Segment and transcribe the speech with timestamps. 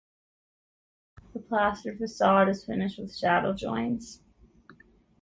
[1.31, 4.23] The plastered facade is finished with shadow joints.